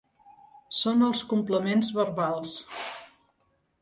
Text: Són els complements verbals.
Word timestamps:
Són 0.77 1.03
els 1.09 1.21
complements 1.33 1.91
verbals. 1.99 2.55